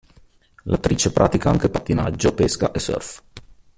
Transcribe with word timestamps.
L'attrice 0.63 1.11
pratica 1.11 1.51
anche 1.51 1.69
pattinaggio, 1.69 2.33
pesca 2.33 2.71
e 2.71 2.79
surf. 2.79 3.23